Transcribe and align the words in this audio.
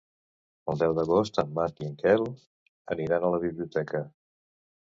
El 0.71 0.79
deu 0.83 0.95
d'agost 0.99 1.37
en 1.43 1.53
Marc 1.59 1.83
i 1.83 1.87
en 1.89 1.93
Quel 2.05 2.25
aniran 2.97 3.29
a 3.29 3.33
la 3.37 3.41
biblioteca. 3.45 4.07